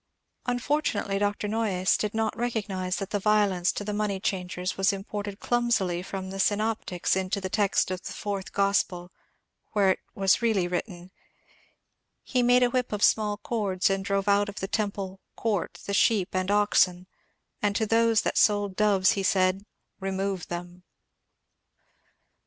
Un 0.47 0.57
fortunately 0.57 1.19
Dr. 1.19 1.47
Noyes 1.47 1.95
did 1.95 2.15
not 2.15 2.35
recognize 2.35 2.95
that 2.95 3.11
the 3.11 3.19
violence 3.19 3.71
to 3.73 3.83
the 3.83 3.93
money 3.93 4.19
changers 4.19 4.75
was 4.75 4.91
imported 4.91 5.39
clumsily 5.39 6.01
from 6.01 6.31
the 6.31 6.39
synoptics 6.39 7.15
into 7.15 7.39
the 7.39 7.51
text 7.51 7.91
of 7.91 8.01
the 8.01 8.11
Fourth 8.13 8.51
Gospel, 8.51 9.11
where 9.73 9.91
it 9.91 9.99
was 10.15 10.41
really 10.41 10.67
written: 10.67 11.11
^^He 12.27 12.43
made 12.43 12.63
a 12.63 12.71
whip 12.71 12.91
of 12.91 13.03
small 13.03 13.37
cords 13.37 13.91
and 13.91 14.03
drove 14.03 14.27
out 14.27 14.49
of 14.49 14.55
the 14.55 14.67
temple 14.67 15.19
(court) 15.35 15.77
the 15.85 15.93
sheep 15.93 16.29
and 16.33 16.49
oxen, 16.49 17.05
and 17.61 17.75
to 17.75 17.85
those 17.85 18.21
that 18.21 18.39
sold 18.39 18.75
doves 18.75 19.09
said, 19.27 19.67
remove 19.99 20.47
them." 20.47 20.81